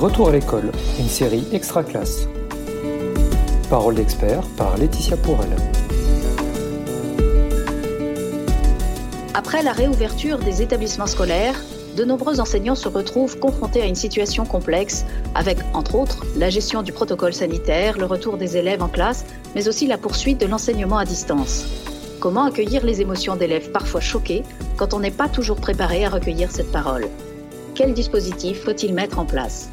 [0.00, 2.26] Retour à l'école, une série extra classe.
[3.68, 5.50] Parole d'expert par Laetitia Pourel.
[9.34, 11.60] Après la réouverture des établissements scolaires,
[11.98, 15.04] de nombreux enseignants se retrouvent confrontés à une situation complexe
[15.34, 19.68] avec, entre autres, la gestion du protocole sanitaire, le retour des élèves en classe, mais
[19.68, 21.66] aussi la poursuite de l'enseignement à distance.
[22.20, 24.44] Comment accueillir les émotions d'élèves parfois choqués
[24.78, 27.06] quand on n'est pas toujours préparé à recueillir cette parole?
[27.74, 29.68] Quel dispositif faut-il mettre en place?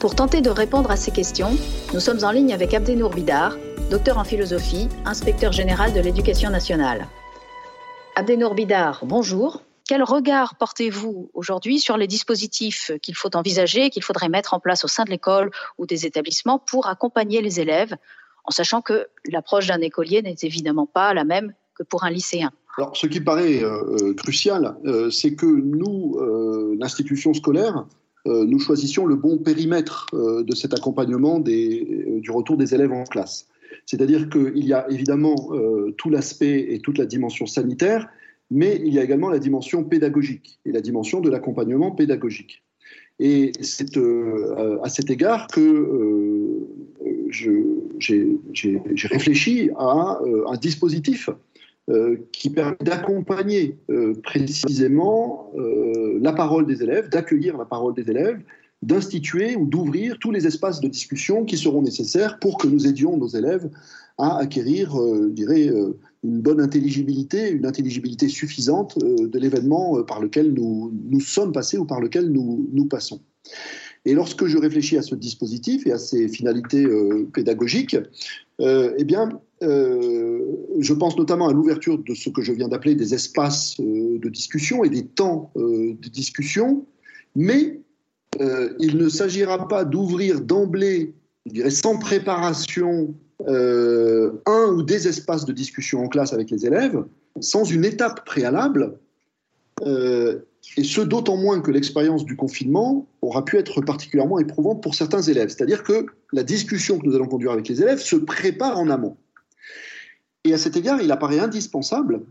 [0.00, 1.50] Pour tenter de répondre à ces questions,
[1.92, 3.58] nous sommes en ligne avec Abdenour Bidar,
[3.90, 7.06] docteur en philosophie, inspecteur général de l'éducation nationale.
[8.16, 9.62] Abdenour Bidar, bonjour.
[9.86, 14.86] Quel regard portez-vous aujourd'hui sur les dispositifs qu'il faut envisager, qu'il faudrait mettre en place
[14.86, 17.94] au sein de l'école ou des établissements pour accompagner les élèves,
[18.44, 22.52] en sachant que l'approche d'un écolier n'est évidemment pas la même que pour un lycéen?
[22.78, 26.18] Alors, ce qui paraît euh, euh, crucial, euh, c'est que nous,
[26.78, 27.84] l'institution scolaire,
[28.26, 33.46] nous choisissions le bon périmètre de cet accompagnement des, du retour des élèves en classe.
[33.86, 35.50] C'est-à-dire qu'il y a évidemment
[35.96, 38.08] tout l'aspect et toute la dimension sanitaire,
[38.50, 42.62] mais il y a également la dimension pédagogique et la dimension de l'accompagnement pédagogique.
[43.20, 47.28] Et c'est euh, à cet égard que euh,
[47.98, 51.28] j'ai réfléchi à euh, un dispositif
[52.32, 53.76] qui permet d'accompagner
[54.22, 55.52] précisément
[56.20, 58.40] la parole des élèves, d'accueillir la parole des élèves,
[58.82, 63.16] d'instituer ou d'ouvrir tous les espaces de discussion qui seront nécessaires pour que nous aidions
[63.16, 63.68] nos élèves
[64.18, 65.70] à acquérir, je dirais,
[66.22, 71.52] une bonne intelligibilité, une intelligibilité suffisante euh, de l'événement euh, par lequel nous, nous, sommes
[71.52, 73.20] passés ou par lequel nous, nous passons.
[74.04, 77.96] Et lorsque je réfléchis à ce dispositif et à ses finalités euh, pédagogiques,
[78.62, 83.78] eh bien, je pense notamment à l'ouverture de ce que je viens d'appeler des espaces
[83.78, 86.86] de discussion et des temps de discussion,
[87.36, 87.80] mais
[88.38, 91.14] il ne s'agira pas d'ouvrir d'emblée,
[91.68, 93.14] sans préparation,
[93.48, 97.02] euh, un ou des espaces de discussion en classe avec les élèves
[97.40, 98.98] sans une étape préalable,
[99.82, 100.40] euh,
[100.76, 105.22] et ce d'autant moins que l'expérience du confinement aura pu être particulièrement éprouvante pour certains
[105.22, 105.48] élèves.
[105.48, 109.16] C'est-à-dire que la discussion que nous allons conduire avec les élèves se prépare en amont.
[110.44, 112.22] Et à cet égard, il apparaît indispensable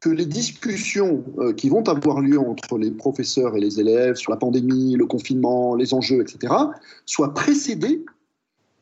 [0.00, 4.32] que les discussions euh, qui vont avoir lieu entre les professeurs et les élèves sur
[4.32, 6.54] la pandémie, le confinement, les enjeux, etc.,
[7.04, 8.04] soient précédées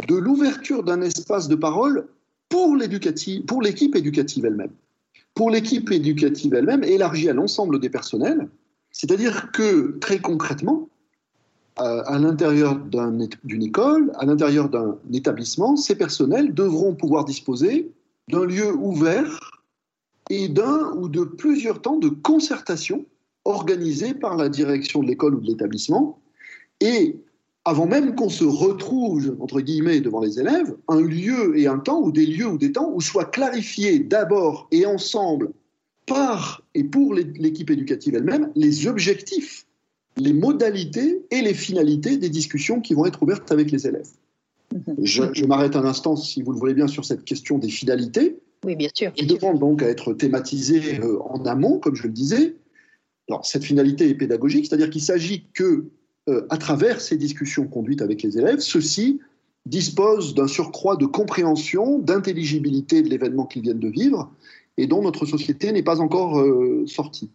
[0.06, 2.06] de l'ouverture d'un espace de parole
[2.48, 4.70] pour l'équipe éducative elle-même.
[5.34, 8.48] Pour l'équipe éducative elle-même, élargie à l'ensemble des personnels,
[8.92, 10.88] c'est-à-dire que très concrètement,
[11.80, 17.90] euh, à l'intérieur d'une école, à l'intérieur d'un établissement, ces personnels devront pouvoir disposer
[18.28, 19.62] d'un lieu ouvert
[20.30, 23.06] et d'un ou de plusieurs temps de concertation
[23.44, 26.20] organisés par la direction de l'école ou de l'établissement
[26.80, 27.16] et
[27.64, 32.00] avant même qu'on se retrouve, entre guillemets, devant les élèves, un lieu et un temps,
[32.00, 35.52] ou des lieux ou des temps, où soient clarifiés d'abord et ensemble,
[36.06, 39.66] par et pour l'équipe éducative elle-même, les objectifs,
[40.16, 44.08] les modalités et les finalités des discussions qui vont être ouvertes avec les élèves.
[45.02, 48.38] Je, m'arrête un instant, si vous le voulez bien, sur cette question des finalités.
[48.64, 49.12] Oui, bien sûr.
[49.12, 52.56] Qui demande donc à être thématisée euh, en amont, comme je le disais.
[53.28, 55.86] Alors, cette finalité est pédagogique, c'est-à-dire qu'il s'agit que
[56.28, 59.20] euh, à travers ces discussions conduites avec les élèves, ceux-ci
[59.66, 64.32] disposent d'un surcroît de compréhension, d'intelligibilité de l'événement qu'ils viennent de vivre
[64.76, 67.30] et dont notre société n'est pas encore euh, sortie.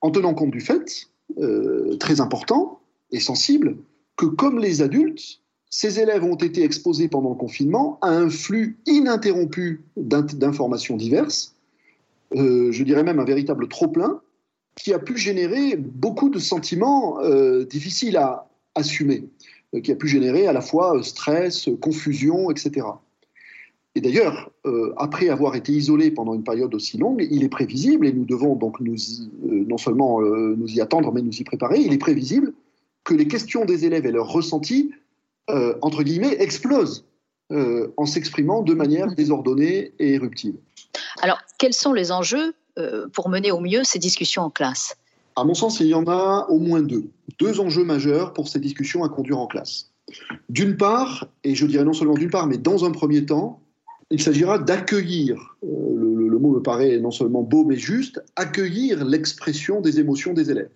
[0.00, 1.06] En tenant compte du fait,
[2.00, 2.80] très important
[3.12, 3.76] et sensible,
[4.16, 5.41] que comme les adultes,
[5.74, 11.54] ces élèves ont été exposés pendant le confinement à un flux ininterrompu d'informations diverses,
[12.34, 14.20] je dirais même un véritable trop-plein,
[14.76, 19.24] qui a pu générer beaucoup de sentiments euh, difficiles à assumer,
[19.74, 22.86] euh, qui a pu générer à la fois euh, stress, confusion, etc.
[23.94, 24.50] Et d'ailleurs,
[24.96, 28.56] après avoir été isolé pendant une période aussi longue, il est prévisible, et nous devons
[28.56, 32.54] donc non seulement nous y attendre, mais nous y préparer, il est prévisible
[33.04, 34.92] que les questions des élèves et leurs ressentis,
[35.48, 37.04] entre guillemets, explosent
[37.50, 40.54] en s'exprimant de manière désordonnée et éruptive.
[41.20, 44.96] Alors, quels sont les enjeux euh, pour mener au mieux ces discussions en classe?
[45.36, 47.04] À mon sens, il y en a au moins deux.
[47.38, 49.90] Deux enjeux majeurs pour ces discussions à conduire en classe.
[50.48, 53.60] D'une part, et je dirais non seulement d'une part, mais dans un premier temps,
[54.10, 59.04] il s'agira d'accueillir, euh, le, le, mot me paraît non seulement beau mais juste, accueillir
[59.04, 60.70] l'expression des émotions des élèves.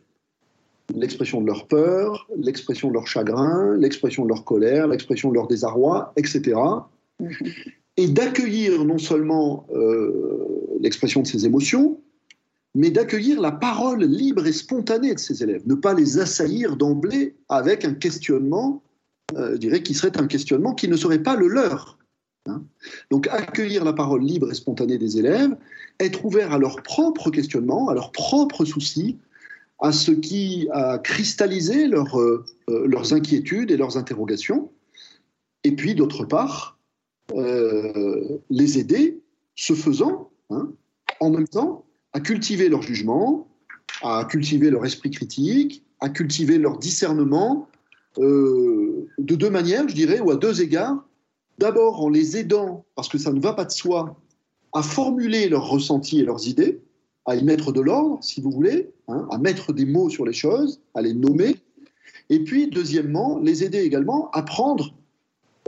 [0.95, 5.49] L'expression de leur peur, l'expression de leur chagrin, l'expression de leur colère, l'expression de leur
[5.49, 6.57] désarroi, etc.
[7.21, 7.53] Mm-hmm.
[7.99, 12.01] Et d'accueillir non seulement euh, l'expression de ses émotions,
[12.75, 17.35] mais d'accueillir la parole libre et spontanée de ses élèves, ne pas les assaillir d'emblée
[17.49, 18.83] avec un questionnement
[19.35, 21.99] euh, je dirais, qui serait un questionnement qui ne serait pas le leur.
[22.47, 22.63] Hein.
[23.11, 25.57] Donc accueillir la parole libre et spontanée des élèves,
[25.99, 29.19] être ouvert à leurs propres questionnements, à leurs propres soucis,
[29.79, 34.71] à ce qui a cristallisé euh, euh, leurs inquiétudes et leurs interrogations,
[35.65, 36.79] et puis d'autre part,
[37.35, 39.21] les aider,
[39.57, 40.71] ce faisant, hein,
[41.19, 43.49] en même temps, à cultiver leur jugement,
[44.03, 47.69] à cultiver leur esprit critique, à cultiver leur discernement,
[48.19, 51.05] euh, de deux manières, je dirais, ou à deux égards.
[51.59, 54.17] D'abord en les aidant, parce que ça ne va pas de soi,
[54.73, 56.81] à formuler leurs ressentis et leurs idées,
[57.27, 60.33] à y mettre de l'ordre, si vous voulez, hein, à mettre des mots sur les
[60.33, 61.57] choses, à les nommer.
[62.31, 64.95] Et puis, deuxièmement, les aider également à prendre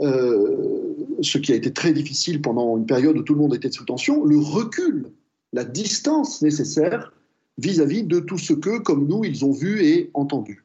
[0.01, 3.71] euh, ce qui a été très difficile pendant une période où tout le monde était
[3.71, 5.07] sous tension, le recul,
[5.51, 7.13] la distance nécessaire
[7.57, 10.63] vis-à-vis de tout ce que, comme nous, ils ont vu et entendu.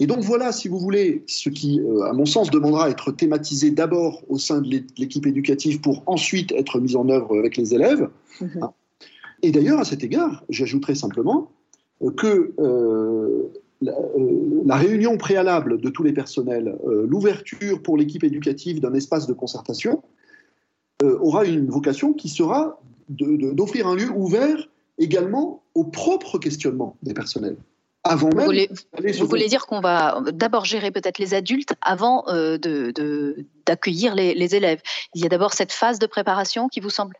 [0.00, 3.10] Et donc voilà, si vous voulez, ce qui, euh, à mon sens, demandera à être
[3.10, 7.74] thématisé d'abord au sein de l'équipe éducative pour ensuite être mis en œuvre avec les
[7.74, 8.08] élèves.
[8.40, 8.68] Mhm.
[9.42, 11.50] Et d'ailleurs, à cet égard, j'ajouterai simplement
[12.02, 13.50] euh, que euh,
[13.80, 20.02] la, réunion préalable de tous les personnels, l'ouverture pour l'équipe éducative d'un espace de concertation,
[21.02, 24.68] aura une vocation qui sera d'offrir un lieu ouvert
[24.98, 27.56] également au propre questionnement des personnels.
[28.04, 28.70] Avant vous voulez,
[29.18, 32.56] vous voulez dire qu'on va d'abord gérer peut-être les adultes avant euh,
[33.66, 34.80] d'accueillir les, élèves.
[35.14, 37.16] Il y a d'abord cette phase de préparation qui vous semble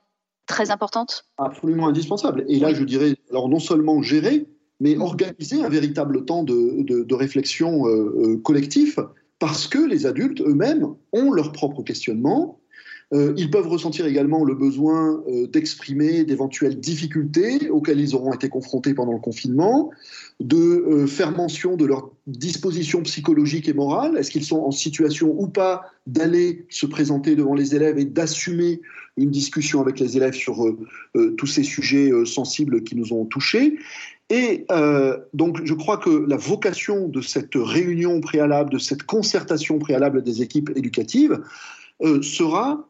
[0.48, 2.44] très importante Absolument indispensable.
[2.48, 4.48] Et là, je dirais, alors non seulement gérer,
[4.80, 5.02] mais mm.
[5.02, 8.98] organiser un véritable temps de, réflexion euh, euh, collectif,
[9.38, 12.58] parce que les adultes eux-mêmes ont leur propre questionnement,
[13.14, 18.50] euh, ils peuvent ressentir également le besoin euh, d'exprimer d'éventuelles difficultés auxquelles ils auront été
[18.50, 19.90] confrontés pendant le confinement,
[20.40, 24.18] de euh, faire mention de leurs dispositions psychologiques et morales.
[24.18, 28.82] Est-ce qu'ils sont en situation ou pas d'aller se présenter devant les élèves et d'assumer
[29.16, 30.64] une discussion avec les élèves sur
[31.36, 33.78] tous ces sujets sensibles qui nous ont touchés?
[34.30, 34.64] Et
[35.34, 40.40] donc, je crois que la vocation de cette réunion préalable, de cette concertation préalable des
[40.40, 41.40] équipes éducatives,
[42.22, 42.88] sera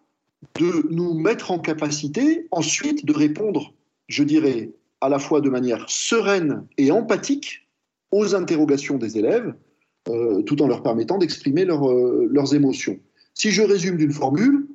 [0.59, 3.75] de nous mettre en capacité ensuite de répondre,
[4.09, 4.71] je dirais,
[5.01, 7.69] à la fois de manière sereine et empathique
[8.11, 9.55] aux interrogations des élèves,
[10.09, 12.99] euh, tout en leur permettant d'exprimer euh, leurs émotions.
[13.35, 14.67] Si je résume d'une formule,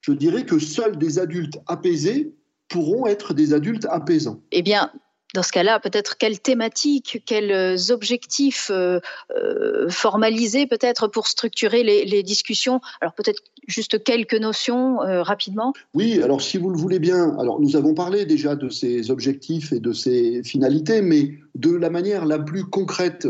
[0.00, 2.32] je dirais que seuls des adultes apaisés
[2.68, 4.40] pourront être des adultes apaisants.
[4.50, 4.90] Eh bien,
[5.34, 9.00] dans ce cas-là, peut-être quelles thématiques, quels euh, objectifs euh,
[9.36, 12.80] euh, formalisés peut-être pour structurer les, discussions?
[13.00, 17.74] Alors peut-être juste quelques notions rapidement Oui, alors si vous le voulez bien, alors nous
[17.74, 22.38] avons parlé déjà de ces objectifs et de ces finalités, mais de la manière la
[22.38, 23.26] plus concrète.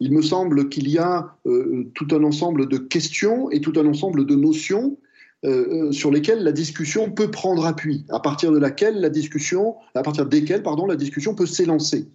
[0.00, 1.34] il me semble qu'il y a
[1.94, 4.96] tout un ensemble de questions et tout un ensemble de notions
[5.44, 9.74] euh, euh, sur lesquelles la discussion peut prendre appui, à partir de laquelle la discussion,
[9.94, 12.08] à partir desquelles pardon, la discussion peut s'élancer.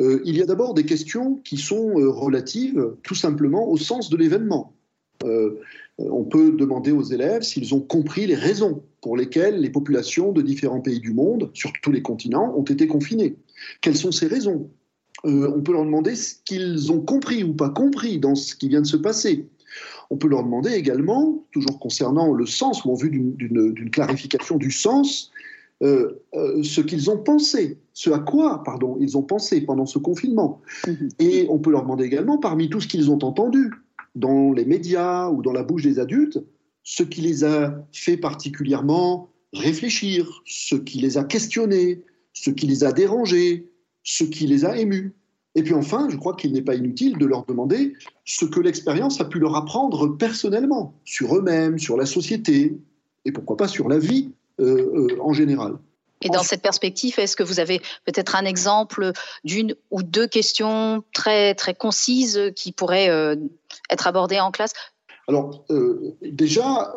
[0.00, 4.16] Euh, il y a d'abord des questions qui sont relatives tout simplement au sens de
[4.16, 4.74] l'événement.
[5.22, 10.42] on peut demander aux élèves s'ils ont compris les raisons pour lesquelles les populations de
[10.42, 13.36] différents pays du monde, sur tous les continents, ont été confinées.
[13.80, 14.70] Quelles sont ces raisons?
[15.22, 18.80] On peut leur demander ce qu'ils ont compris ou pas compris dans ce qui vient
[18.80, 19.46] de se passer.
[20.10, 24.70] On peut leur demander également, toujours concernant le sens ou en vue d'une clarification du
[24.70, 25.30] sens,
[25.82, 29.98] euh, euh, ce qu'ils ont pensé, ce à quoi, pardon, ils ont pensé pendant ce
[29.98, 30.60] confinement.
[30.86, 31.08] Mhm.
[31.18, 33.70] Et on peut leur demander également, parmi tout ce qu'ils ont entendu
[34.14, 36.38] dans les médias ou dans la bouche des adultes,
[36.82, 42.02] ce qui les a fait particulièrement réfléchir, ce qui les a questionnés,
[42.34, 43.70] ce qui les a dérangés,
[44.02, 45.14] ce qui les a émus.
[45.54, 49.20] Et puis enfin, je crois qu'il n'est pas inutile de leur demander ce que l'expérience
[49.20, 52.78] a pu leur apprendre personnellement, sur eux-mêmes, sur la société,
[53.24, 54.30] et pourquoi pas sur la vie
[54.60, 55.74] euh, euh, en général.
[56.22, 61.02] Et dans cette perspective, est-ce que vous avez peut-être un exemple d'une ou deux questions
[61.14, 63.36] très, très concises qui pourraient euh,
[63.88, 64.72] être abordées en classe?
[65.28, 65.64] Alors,
[66.20, 66.92] déjà,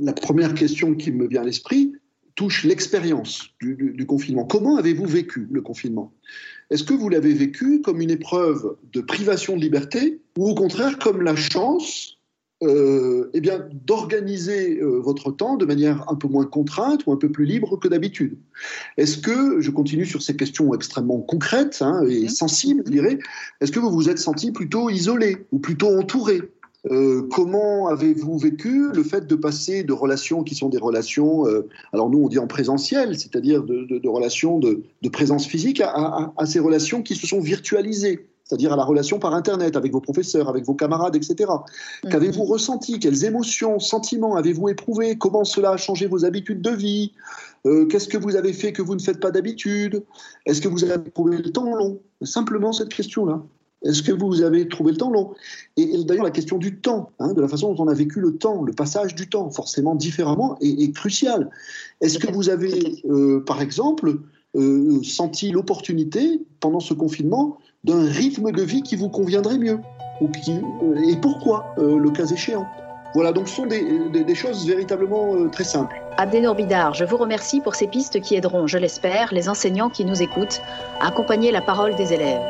[0.00, 1.92] la première question qui me vient à l'esprit
[2.34, 4.44] touche l'expérience du, confinement.
[4.44, 6.12] Comment avez-vous vécu le confinement?
[6.70, 10.98] Est-ce que vous l'avez vécu comme une épreuve de privation de liberté ou au contraire
[10.98, 12.18] comme la chance
[12.64, 17.16] euh, eh bien, d'organiser euh, votre temps de manière un peu moins contrainte ou un
[17.16, 18.36] peu plus libre que d'habitude?
[18.96, 22.28] Est-ce que, je continue sur ces questions extrêmement concrètes hein, et mmh.
[22.28, 23.18] sensibles, je dirais,
[23.60, 26.40] est-ce que vous vous êtes senti plutôt isolé ou plutôt entouré?
[26.90, 31.68] Euh, comment avez-vous vécu le fait de passer de relations qui sont des relations, euh,
[31.92, 37.02] alors nous on dit en présentiel, c'est-à-dire de, relations de, présence physique, à, ces relations
[37.02, 40.72] qui se sont virtualisées c'est-à-dire à la relation par Internet avec vos professeurs, avec vos
[40.72, 41.50] camarades, etc.
[42.02, 42.10] Mhm.
[42.10, 42.98] Qu'avez-vous ressenti?
[42.98, 45.18] Quelles émotions, sentiments avez-vous éprouvé?
[45.18, 47.12] Comment cela a changé vos habitudes de vie?
[47.66, 50.02] Euh, Qu'est-ce que vous avez fait que vous ne faites pas d'habitude?
[50.46, 52.00] Est-ce que vous avez trouvé le temps long?
[52.22, 53.42] Simplement cette question-là.
[53.84, 55.34] Est-ce que vous avez trouvé le temps long
[55.76, 58.36] Et, d'ailleurs, la question du temps, hein, de la façon dont on a vécu le
[58.36, 61.50] temps, le passage du temps, forcément différemment, est, crucial.
[62.00, 64.18] Est-ce que vous avez, euh, par exemple,
[64.56, 69.78] euh, senti l'opportunité, pendant ce confinement, d'un rythme de vie qui vous conviendrait mieux?
[70.20, 70.52] Ou qui,
[71.06, 72.66] Et pourquoi, le cas échéant?
[73.14, 76.02] Voilà, donc ce sont des, choses véritablement très simples.
[76.18, 80.04] Abdénor Bidar, je vous remercie pour ces pistes qui aideront, je l'espère, les enseignants qui
[80.04, 80.60] nous écoutent
[81.00, 82.42] à accompagner la parole des élèves.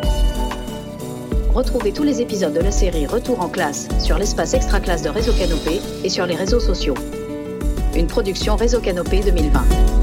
[1.54, 5.32] Retrouvez tous les épisodes de la série Retour en classe sur l'espace extra-classe de Réseau
[5.32, 6.94] Canopé et sur les réseaux sociaux.
[7.96, 9.97] Une production Réseau Canopé 2020.